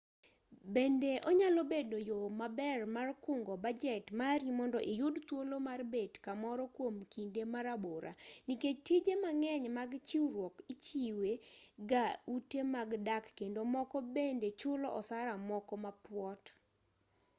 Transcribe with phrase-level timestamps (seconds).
[0.73, 6.63] bende onyalo bedo yo maber mar kungo bajet mari mondo iyud thuolo mar bet kamoro
[6.75, 8.11] kwom kinde marabora
[8.47, 11.31] nikech tije mang'eny mag chiwruok ichiwe
[11.89, 16.43] ga ute mag dak kendo moko bende chulo osara moko mapuot